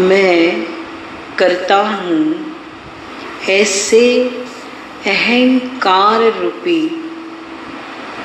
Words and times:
मैं 0.00 0.62
करता 1.38 1.76
हूँ 1.76 2.56
ऐसे 3.48 4.28
अहंकार 5.06 6.20
रूपी, 6.42 7.10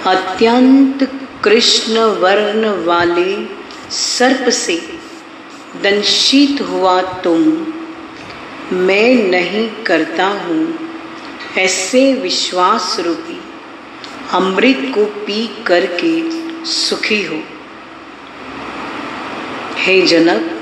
अत्यंत 0.05 1.11
कृष्ण 1.43 1.97
वर्ण 1.97 2.85
वाले 2.85 3.45
सर्प 3.91 4.49
से 4.49 4.77
दंशित 5.83 6.61
हुआ 6.61 7.01
तुम। 7.01 7.41
मैं 8.73 9.29
नहीं 9.29 9.69
करता 9.83 10.27
हूँ 10.27 10.89
ऐसे 11.57 12.13
विश्वास 12.13 12.97
रूपी, 12.99 13.41
अमृत 14.31 14.91
को 14.95 15.05
पी 15.05 15.63
करके 15.67 16.15
सुखी 16.65 17.25
हो। 17.25 17.41
हे 19.77 20.01
जनक 20.01 20.53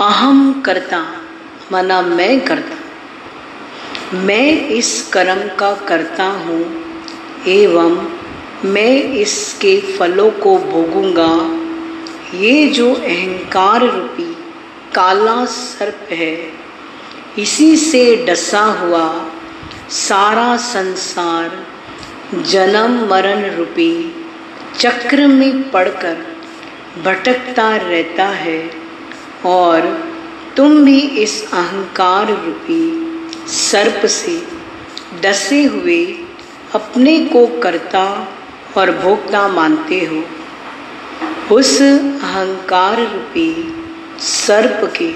अहम 0.00 0.62
करता, 0.66 0.98
माना 1.72 2.02
मैं 2.02 2.40
करता। 2.40 4.16
मैं 4.16 4.68
इस 4.68 5.10
कर्म 5.12 5.56
का 5.56 5.72
करता 5.88 6.24
हूँ, 6.24 6.64
एवं 7.48 8.10
मैं 8.64 9.02
इसके 9.02 9.80
फलों 9.96 10.30
को 10.30 10.56
भोगूँगा। 10.58 11.30
ये 12.38 12.66
जो 12.68 12.94
अहंकार 12.94 13.80
रूपी 13.80 14.36
काला 14.94 15.44
सर्प 15.44 16.12
है, 16.12 16.36
इसी 17.38 17.76
से 17.76 18.04
डसा 18.26 18.64
हुआ 18.80 19.08
सारा 19.90 20.56
संसार 20.56 21.66
जन्म 22.34 23.06
मरण 23.10 23.50
रूपी 23.56 24.14
चक्र 24.78 25.26
में 25.26 25.70
पड़कर 25.70 26.16
भटकता 27.04 27.76
रहता 27.76 28.24
है। 28.24 28.83
और 29.46 29.86
तुम 30.56 30.84
भी 30.84 31.00
इस 31.00 31.52
अहंकार 31.52 32.28
रूपी 32.28 32.82
सर्प 33.48 34.06
से 34.06 34.42
डसे 35.22 35.62
हुए 35.64 36.04
अपने 36.74 37.18
को 37.24 37.46
करता 37.60 38.04
और 38.76 38.90
भोक्ता 38.90 39.48
मानते 39.48 39.98
हो। 40.04 40.22
उस 41.56 41.82
अहंकार 41.82 43.00
रूपी 43.00 43.74
सर्प 44.18 44.92
के 44.96 45.12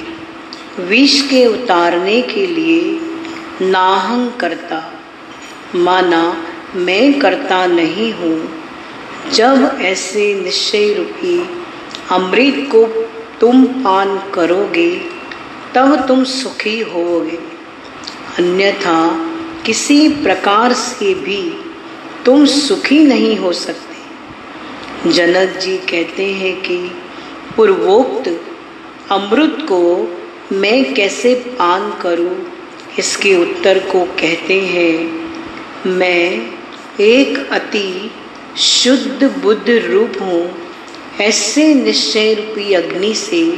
विष 0.83 1.21
के 1.21 1.47
उतारने 1.47 2.21
के 2.23 2.47
लिए 2.47 3.01
नाहं 3.63 4.31
करता, 4.31 4.83
माना 5.75 6.23
मैं 6.75 7.19
करता 7.19 7.67
नहीं 7.67 8.13
हूँ, 8.13 8.49
जब 9.33 9.79
ऐसे 9.81 10.35
निश्चय 10.35 10.93
रूपी 10.95 11.39
अमृत 12.11 12.69
को 12.75 12.85
तुम 13.41 13.65
पान 13.65 14.31
करोगे, 14.35 15.01
तब 15.75 16.09
तुम 16.09 16.25
सुखी 16.25 16.81
होगे। 16.81 17.39
अन्यथा 18.39 19.31
किसी 19.67 20.09
प्रकार 20.09 20.73
से 20.73 21.15
भी 21.15 21.53
तुम 22.27 22.47
सुखी 22.47 23.05
नहीं 23.05 23.37
हो 23.37 23.53
सकते। 23.53 23.89
जनक 25.11 25.59
जी 25.59 25.77
कहते 25.77 26.25
हैं 26.25 26.61
कि, 26.61 26.91
पूर्वोक्त 27.57 28.41
अमृत 29.13 29.59
को 29.61 30.17
मैं 30.53 30.95
कैसे 30.95 31.35
पान 31.35 31.99
करूँ? 32.03 32.47
इसके 32.99 33.37
उत्तर 33.37 33.79
को 33.79 34.05
कहते 34.05 34.61
हैं, 34.61 35.29
मैं 35.87 36.51
एक 37.01 37.49
अति 37.53 38.11
शुद्ध 38.57 39.43
बुद्ध 39.43 39.71
रूप 39.71 40.13
हूँ। 40.23 40.68
ऐसे 41.21 41.75
निश्चय 41.75 42.35
रूपी 42.35 42.75
अग्नि 42.75 43.15
से, 43.15 43.53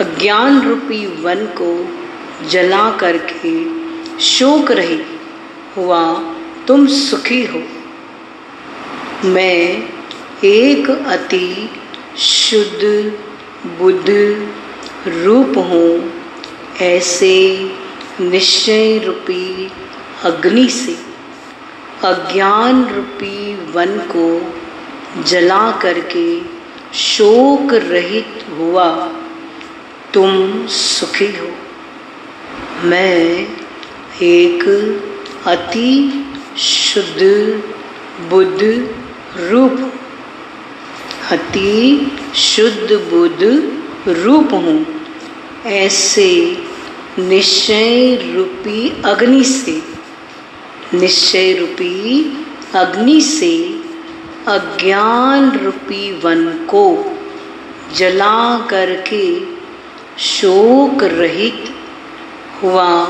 अज्ञान 0.00 0.68
रूपी 0.68 1.06
वन 1.06 1.46
को 1.46 1.88
जला 2.48 2.90
करके 2.90 3.64
शोक 4.20 4.70
रही, 4.70 5.00
हुआ 5.76 6.24
तुम 6.66 6.86
सुखी 6.86 7.44
हो। 7.44 7.62
मैं 9.28 9.88
एक 10.44 10.90
अति 10.90 11.70
शुद्ध, 12.18 13.12
बुद्ध 13.78 14.10
रूप 15.08 15.58
हूँ, 15.58 16.12
ऐसे 16.82 17.70
निश्चय 18.20 18.98
रूपी 18.98 19.72
अग्नि 20.22 20.68
से, 20.68 20.96
अज्ञान 22.04 22.88
रूपी 22.94 23.54
वन 23.72 23.98
को 23.98 24.54
जला 25.22 25.70
करके 25.70 26.55
शोक 26.94 27.72
रहित 27.72 28.46
हुआ, 28.50 29.12
तुम 30.14 30.66
सुखी 30.66 31.26
हो। 31.26 31.50
मैं 32.82 33.48
एक 34.22 34.64
अति 35.46 36.24
शुद्ध 36.58 37.22
बुद्ध 38.30 38.90
रूप, 39.36 39.92
अति 41.30 42.12
शुद्ध 42.36 42.92
बुद्ध 42.92 43.72
रूप 44.08 44.52
हूँ। 44.52 44.86
ऐसे 45.66 46.58
निश्चय 47.18 48.16
रूपी 48.34 49.02
अग्नि 49.02 49.44
से, 49.44 49.82
निश्चय 50.94 51.52
रूपी 51.52 52.20
अग्नि 52.74 53.20
से 53.20 53.75
अज्ञान 54.46 55.58
रूपी 55.58 56.20
वन 56.20 56.44
को 56.46 57.16
जला 57.96 58.66
करके 58.66 59.40
शोक 60.18 61.02
रहित 61.02 61.74
हुआ, 62.62 63.04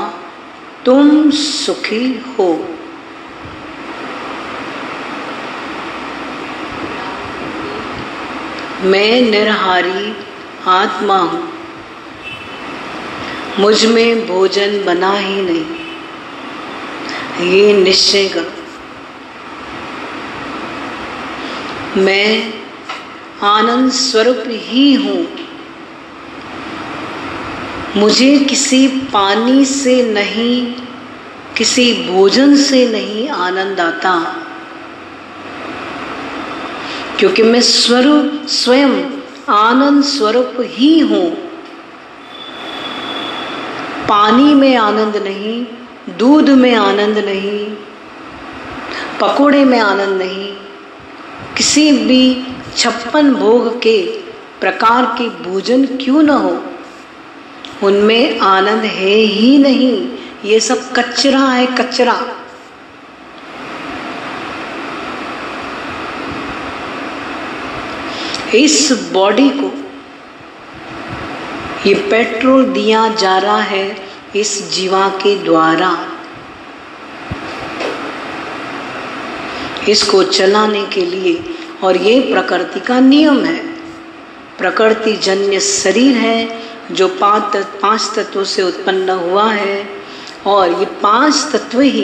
तुम 0.85 1.31
सुखी 1.31 2.25
हो। 2.39 2.53
मैं 8.81 9.21
निरहारी 9.21 10.15
आत्मा 10.67 11.17
हूँ। 11.17 11.53
मुझमें 13.59 14.27
भोजन 14.27 14.85
बना 14.85 15.13
ही 15.13 15.41
नहीं। 15.41 15.65
ये 17.49 17.73
निश्चय 17.73 18.29
करो 18.29 18.56
मैं 21.97 22.53
आनंद 23.43 23.91
स्वरूप 23.91 24.43
ही 24.47 24.93
हूँ। 24.93 25.27
मुझे 27.97 28.39
किसी 28.39 28.87
पानी 28.87 29.65
से 29.65 30.03
नहीं, 30.03 30.73
किसी 31.57 31.93
भोजन 31.93 32.55
से 32.55 32.89
नहीं 32.89 33.29
आनंद 33.29 33.79
आता। 33.79 34.43
क्योंकि 37.19 37.43
मैं 37.43 37.61
स्वरूप, 37.61 38.47
स्वयं 38.47 39.05
आनंद 39.49 40.03
स्वरूप 40.03 40.53
ही 40.59 40.99
हूँ। 40.99 41.31
पानी 44.07 44.53
में 44.53 44.75
आनंद 44.75 45.15
नहीं, 45.15 45.65
दूध 46.17 46.49
में 46.49 46.75
आनंद 46.75 47.17
नहीं, 47.17 47.75
पकोड़े 49.21 49.65
में 49.65 49.79
आनंद 49.79 50.17
नहीं 50.21 50.46
किसी 51.57 51.91
भी 51.91 52.43
छप्पन 52.77 53.33
भोग 53.33 53.81
के 53.81 54.07
प्रकार 54.59 55.05
के 55.05 55.29
भोजन 55.29 55.85
क्यों 55.85 56.23
न 56.23 56.29
हो? 56.29 56.63
उनमें 57.83 58.39
आनंद 58.39 58.83
है 58.83 59.15
ही 59.15 59.57
नहीं। 59.57 60.09
ये 60.45 60.59
सब 60.59 60.93
कचरा 60.93 61.39
है 61.39 61.65
कचरा। 61.65 62.21
इस 68.55 68.91
बॉडी 69.13 69.49
को 69.49 69.71
ये 71.89 71.93
पेट्रोल 71.93 72.65
दिया 72.65 73.07
जा 73.07 73.37
रहा 73.37 73.61
है 73.61 74.09
इस 74.35 74.71
जीवा 74.71 75.09
के 75.09 75.35
द्वारा। 75.43 76.16
इसको 79.89 80.23
चलाने 80.23 80.85
के 80.85 81.05
लिए। 81.05 81.53
और 81.83 81.97
ये 81.97 82.19
प्रकृति 82.19 82.79
का 82.79 82.99
नियम 82.99 83.45
है। 83.45 83.67
प्रकृति 84.57 85.13
जन्य 85.13 85.59
शरीर 85.59 86.15
है, 86.15 86.61
जो 86.91 87.07
पाँच 87.07 87.55
पाँच 87.55 88.11
तत्वों 88.15 88.43
से 88.43 88.63
उत्पन्न 88.63 89.09
हुआ 89.09 89.51
है। 89.51 89.89
और 90.45 90.71
ये 90.71 90.85
पाँच 90.85 91.49
तत्व 91.53 91.81
ही, 91.81 92.01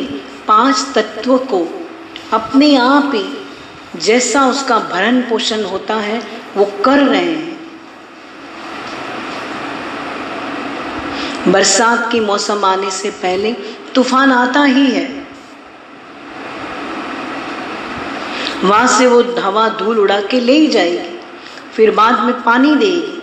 पाँच 0.48 0.88
तत्व 0.96 1.38
को 1.38 1.88
अपने 2.34 2.76
आप 2.76 3.12
ही, 3.16 3.48
जैसा 4.00 4.46
उसका 4.46 4.80
भरण 4.80 5.22
पोषण 5.22 5.64
होता 5.64 5.96
है, 5.96 6.24
वो 6.58 6.66
कर 6.86 7.00
रहे 7.00 7.32
हैं। 7.32 7.54
बरसात 11.48 12.12
की 12.12 12.20
मौसम 12.20 12.66
आने 12.66 12.92
से 12.92 13.10
पहले 13.10 13.54
तूफ़ान 13.96 14.32
आता 14.32 14.64
ही 14.64 14.92
है। 14.92 15.23
वहाँ 18.64 18.88
से 18.98 19.08
वो 19.08 19.22
हवा 19.42 19.68
धूल 19.70 20.00
उड़ा 20.00 20.20
के 20.22 20.40
ले 20.40 20.54
ही 20.54 20.68
जाएगी, 20.68 21.18
फिर 21.76 21.92
बाद 21.92 22.20
में 22.20 22.42
पानी 22.44 22.76
देगी। 22.76 23.22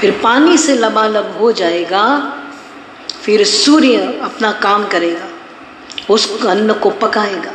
फिर 0.00 0.20
पानी 0.22 0.56
से 0.58 0.74
लबालब 0.74 1.36
हो 1.40 1.52
जाएगा, 1.52 2.04
फिर 3.22 3.44
सूर्य 3.44 3.96
अपना 4.22 4.52
काम 4.62 4.86
करेगा, 4.88 5.28
उस 6.10 6.46
अन्न 6.46 6.72
को 6.74 6.90
पकाएगा। 7.00 7.54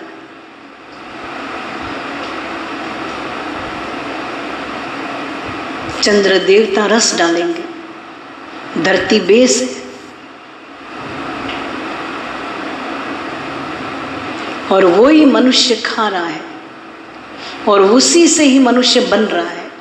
चंद्र 6.02 6.38
देवता 6.38 6.86
रस 6.88 7.18
डालेंगे, 7.18 7.64
धरती 8.84 9.20
बेस 9.20 9.62
है 9.62 9.83
और 14.74 14.86
वो 14.86 15.08
ही 15.08 15.26
मनुष्य 15.26 15.76
खा 15.76 16.08
रहा 16.08 16.26
है 16.26 16.42
और 17.68 17.82
उसी 17.82 18.28
से 18.28 18.44
ही 18.44 18.60
मनुष्य 18.60 19.00
बन 19.02 19.20
रहा 19.20 19.48
है। 19.48 19.72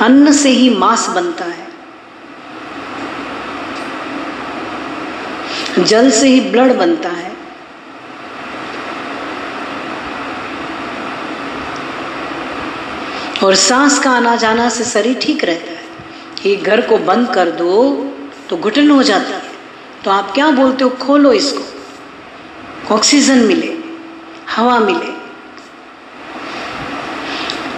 अन्न 0.00 0.32
से 0.32 0.48
ही 0.48 0.70
मांस 0.70 1.08
बनता 1.08 1.44
है। 1.44 1.64
जल 5.78 6.10
से 6.10 6.28
ही 6.28 6.40
ब्लड 6.40 6.76
बनता 6.76 7.08
है। 7.08 7.32
और 13.44 13.54
सांस 13.54 13.98
का 13.98 14.10
आना 14.10 14.36
जाना 14.36 14.68
से 14.68 14.84
शरीर 14.84 15.18
ठीक 15.22 15.44
रहता 15.44 15.70
है। 15.70 15.82
ये 16.46 16.56
घर 16.56 16.80
को 16.80 16.98
बंद 16.98 17.34
कर 17.34 17.50
दो 17.50 17.72
तो 18.50 18.56
घुटन 18.56 18.90
हो 18.90 19.02
जाता 19.02 19.36
है। 19.36 19.52
तो 20.04 20.10
आप 20.10 20.30
क्या 20.34 20.50
बोलते 20.50 20.84
हो? 20.84 20.90
खोलो 20.90 21.32
इसको। 21.32 21.73
ऑक्सीजन 22.92 23.38
मिले, 23.38 23.78
हवा 24.50 24.78
मिले। 24.78 25.12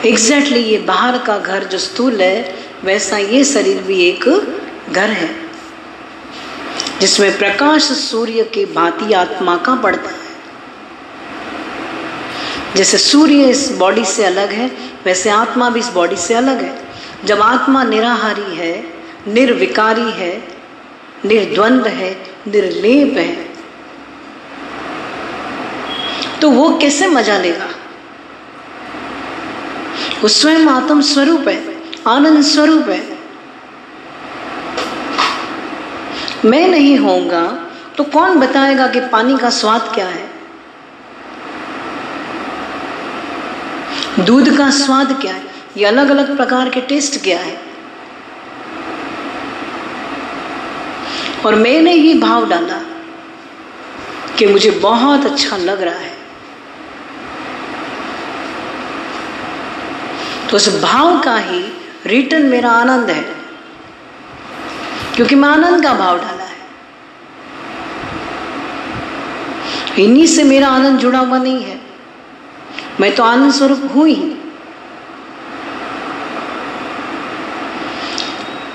एग्जैक्टली 0.08 0.60
ये 0.60 0.78
बाहर 0.78 1.18
का 1.18 1.38
घर 1.38 1.64
जो 1.64 1.78
स्थूल 1.78 2.20
है, 2.20 2.54
वैसा 2.84 3.18
ये 3.18 3.44
शरीर 3.44 3.82
भी 3.82 4.00
एक 4.00 4.28
घर 4.92 5.10
है, 5.10 5.30
जिसमें 7.00 7.38
प्रकाश 7.38 7.82
सूर्य 7.82 8.44
के 8.44 8.64
भांति 8.64 9.12
आत्मा 9.12 9.56
का 9.56 9.74
पड़ता 9.74 10.10
है। 10.10 10.16
जैसे 12.76 12.98
सूर्य 12.98 13.44
इस 13.44 13.72
बॉडी 13.72 14.04
से 14.04 14.24
अलग 14.24 14.50
है, 14.50 14.70
वैसे 15.04 15.30
आत्मा 15.30 15.70
भी 15.70 15.80
इस 15.80 15.88
बॉडी 15.88 16.16
से 16.16 16.34
अलग 16.34 16.62
है। 16.62 16.78
जब 17.24 17.40
आत्मा 17.40 17.84
निराहारी 17.84 18.56
है, 18.56 18.84
निर्विकारी 19.28 20.10
है, 20.10 20.48
निर्द्वंद 21.24 21.86
है, 21.86 22.22
निर्लेप 22.46 23.18
है 23.18 23.55
तो 26.40 26.50
वो 26.50 26.68
कैसे 26.78 27.06
मज़ा 27.08 27.38
लेगा? 27.38 27.68
वो 30.22 30.28
स्वयं 30.28 30.68
आत्म 30.68 31.00
स्वरूप 31.02 31.48
है, 31.48 31.58
आनंद 32.08 32.42
स्वरूप 32.44 32.88
है। 32.88 33.16
मैं 36.44 36.66
नहीं 36.68 36.96
होऊँगा 36.98 37.42
तो 37.96 38.04
कौन 38.04 38.38
बताएगा 38.40 38.86
कि 38.86 39.00
पानी 39.08 39.36
का 39.38 39.50
स्वाद 39.50 39.90
क्या 39.94 40.06
है? 40.06 40.24
दूध 44.20 44.56
का 44.58 44.70
स्वाद 44.70 45.12
क्या 45.20 45.32
है? 45.32 45.42
ये 45.76 45.84
अलग 45.84 46.10
अलग 46.10 46.36
प्रकार 46.36 46.68
के 46.68 46.80
टेस्ट 46.82 47.22
क्या 47.22 47.38
है? 47.38 47.56
और 51.46 51.54
मैंने 51.54 51.92
ही 51.92 52.14
भाव 52.20 52.48
डाला 52.48 52.80
कि 54.38 54.46
मुझे 54.46 54.70
बहुत 54.70 55.26
अच्छा 55.26 55.56
लग 55.56 55.82
रहा 55.82 55.98
है। 55.98 56.15
तो 60.50 60.56
उस 60.56 60.82
भाव 60.82 61.20
का 61.20 61.36
ही 61.36 61.72
रिटर्न 62.06 62.42
मेरा 62.42 62.70
आनंद 62.70 63.10
है। 63.10 63.36
क्योंकि 65.16 65.34
मैं 65.34 65.48
आनंद 65.48 65.82
का 65.82 65.94
भाव 65.94 66.18
डाला 66.18 66.44
है। 66.44 66.56
इन्हीं 69.98 70.26
से 70.26 70.44
मेरा 70.44 70.68
आनंद 70.68 70.98
जुड़ा 70.98 71.18
हुआ 71.18 71.38
नहीं 71.38 71.64
है। 71.64 71.80
मैं 73.00 73.14
तो 73.14 73.22
आनंद 73.22 73.52
स्वरूप 73.52 73.90
हूँ 73.94 74.08
ही। 74.08 74.34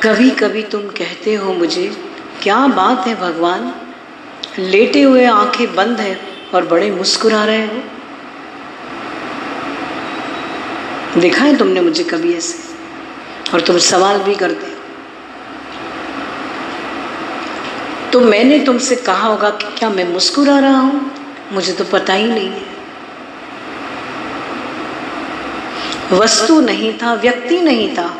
कभी 0.03 0.29
कभी 0.29 0.63
तुम 0.63 0.81
कहते 0.81 1.35
हो 1.35 1.53
मुझे, 1.53 2.03
क्या 2.44 2.67
बात 2.67 3.07
है 3.07 3.21
भगवान? 3.21 3.75
लेटे 4.59 5.01
हुए 5.01 5.25
आँखें 5.25 5.75
बंद 5.75 6.00
है 6.00 6.21
और 6.53 6.67
बड़े 6.67 6.91
मुस्कुरा 6.91 7.45
रहे 7.45 7.65
हो। 7.65 7.83
देखा 11.17 11.43
है 11.43 11.57
तुमने 11.57 11.81
मुझे 11.81 12.03
कभी 12.03 12.33
ऐसे? 12.33 12.57
और 13.53 13.61
तुम 13.61 13.77
सवाल 13.77 14.19
भी 14.19 14.35
करते 14.35 14.71
तो 18.11 18.19
मैंने 18.19 18.59
तुमसे 18.59 18.95
कहा 18.95 19.27
होगा 19.27 19.49
कि 19.49 19.77
क्या 19.77 19.89
मैं 19.89 20.13
मुस्कुरा 20.13 20.59
रहा 20.59 20.79
हूँ? 20.79 21.11
मुझे 21.51 21.73
तो 21.73 21.83
पता 21.83 22.13
ही 22.13 22.27
नहीं 22.27 22.49
है। 22.49 22.63
वस्तु 26.11 26.61
नहीं 26.61 26.93
था, 26.93 27.13
व्यक्ति 27.13 27.61
नहीं 27.61 27.97
था। 27.97 28.15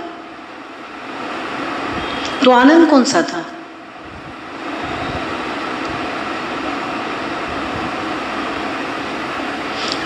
तो 2.46 2.52
आनंद 2.52 2.90
कौन 2.90 3.04
सा 3.04 3.22
था? 3.22 3.46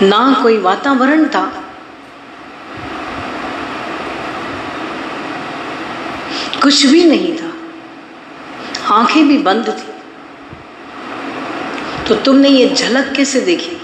ना 0.02 0.40
कोई 0.42 0.58
वातावरण 0.58 1.28
था। 1.28 1.65
कुछ 6.66 6.86
भी 6.86 7.04
नहीं 7.04 7.36
था। 7.38 7.52
आँखें 8.94 9.28
भी 9.28 9.38
बंद 9.38 9.68
थी। 9.68 9.92
तो 12.08 12.14
तुमने 12.14 12.48
ये 12.48 12.74
झलक 12.74 13.12
कैसे 13.16 13.40
देखी? 13.40 13.76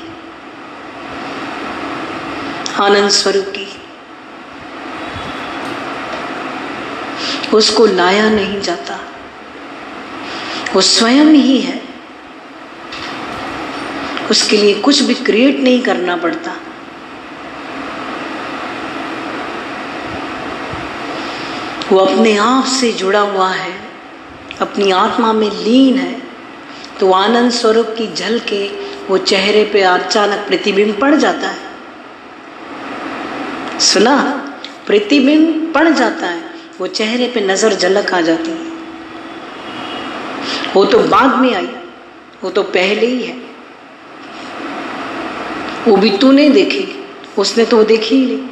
आनंद 2.81 3.09
स्वरूप 3.11 3.53
की। 3.59 3.67
उसको 7.57 7.87
लाया 7.87 8.31
नहीं 8.31 8.61
जाता। 8.61 8.99
वो 10.75 10.81
स्वयं 10.81 11.27
ही 11.27 11.61
है। 11.61 11.83
उसके 14.31 14.57
लिए 14.57 14.75
कुछ 14.75 15.03
भी 15.03 15.15
क्रिएट 15.15 15.61
नहीं 15.61 15.83
करना 15.83 16.17
पड़ता। 16.17 16.53
वो 21.93 21.99
अपने 21.99 22.37
आप 22.39 22.65
से 22.65 22.91
जुड़ा 22.93 23.21
हुआ 23.23 23.49
है, 23.49 23.73
अपनी 24.61 24.91
आत्मा 24.91 25.33
में 25.33 25.51
लीन 25.55 25.97
है 25.97 26.21
तो 27.01 27.11
आनंद 27.13 27.51
स्वरूप 27.53 27.95
की 27.99 28.07
झल 28.09 28.39
के 28.49 28.67
वो 29.09 29.19
चेहरे 29.21 29.65
पे 29.65 29.83
अचानक 29.83 30.47
प्रतिबिंब 30.49 30.95
पड़ 31.01 31.15
जाता 31.15 31.49
है। 31.49 31.71
सुना? 33.83 34.17
प्रतिबिंब 34.87 35.73
पड़ 35.75 35.89
जाता 35.89 36.27
है, 36.27 36.41
वो 36.81 36.87
चेहरे 36.89 37.27
पे 37.29 37.41
नज़र 37.41 37.75
झलक 37.75 38.15
आ 38.15 38.21
जाती 38.21 38.51
है। 38.51 38.57
वो 40.75 40.85
तो 40.85 40.99
बाद 41.09 41.37
में 41.41 41.55
आई, 41.55 41.69
वो 42.43 42.51
तो 42.51 42.63
पहले 42.63 43.07
ही 43.07 43.23
है। 43.23 43.37
वो 45.89 45.97
भी 45.97 46.11
तूने 46.17 46.49
देखी, 46.51 46.87
उसने 47.39 47.65
तो 47.65 47.85
देखी 47.85 48.15
ही 48.17 48.27
नहीं। 48.27 48.49